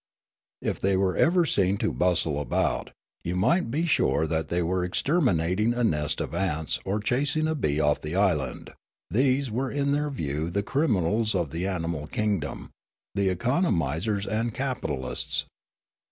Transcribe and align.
If 0.63 0.79
they 0.79 0.97
were 0.97 1.15
ever 1.15 1.45
seen 1.45 1.77
to 1.77 1.93
bustle 1.93 2.41
about, 2.41 2.89
you 3.23 3.35
might 3.35 3.69
be 3.69 3.85
sure 3.85 4.25
that 4.25 4.47
they 4.47 4.63
were 4.63 4.83
exterminating 4.83 5.75
a 5.75 5.83
nest 5.83 6.19
of 6.19 6.33
ants 6.33 6.79
or 6.83 6.99
chasing 6.99 7.47
a 7.47 7.53
bee 7.53 7.79
off 7.79 8.01
the 8.01 8.15
island; 8.15 8.71
these 9.11 9.51
were 9.51 9.69
in 9.69 9.91
their 9.91 10.09
view 10.09 10.49
the 10.49 10.63
criminals 10.63 11.35
of 11.35 11.51
the 11.51 11.67
animal 11.67 12.07
kingdom, 12.07 12.71
the 13.13 13.29
economisers 13.29 14.25
and 14.25 14.55
capitalists. 14.55 15.45